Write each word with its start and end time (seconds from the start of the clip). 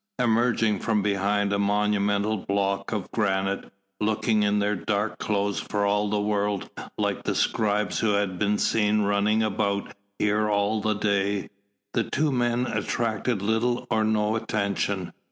Emerging 0.17 0.79
from 0.79 1.03
behind 1.03 1.53
a 1.53 1.59
monumental 1.59 2.35
block 2.37 2.91
of 2.91 3.11
granite, 3.11 3.71
looking 3.99 4.41
in 4.41 4.57
their 4.57 4.75
dark 4.75 5.19
clothes 5.19 5.59
for 5.59 5.85
all 5.85 6.09
the 6.09 6.19
world 6.19 6.71
like 6.97 7.21
the 7.21 7.35
scribes 7.35 7.99
who 7.99 8.13
had 8.13 8.39
been 8.39 8.57
seen 8.57 9.01
running 9.03 9.43
about 9.43 9.93
here 10.17 10.49
all 10.49 10.81
the 10.81 10.95
day, 10.95 11.51
the 11.93 12.03
two 12.03 12.31
men 12.31 12.65
attracted 12.65 13.43
little 13.43 13.85
or 13.91 14.03
no 14.03 14.35
attention. 14.35 15.13